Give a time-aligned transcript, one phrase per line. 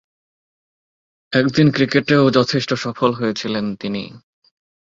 [1.33, 4.03] একদিনের ক্রিকেটেও যথেষ্ট সফল হয়েছিলেন তিনি।